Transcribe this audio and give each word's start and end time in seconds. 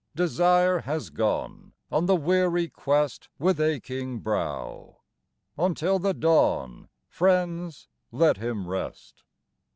Desire 0.15 0.79
has 0.79 1.11
gone 1.11 1.73
On 1.91 2.07
the 2.07 2.15
weary 2.15 2.67
quest 2.67 3.29
With 3.37 3.61
aching 3.61 4.17
brow; 4.17 5.01
Until 5.59 5.99
the 5.99 6.15
dawn, 6.15 6.89
Friends, 7.07 7.87
let 8.11 8.37
him 8.37 8.67
rest. 8.67 9.21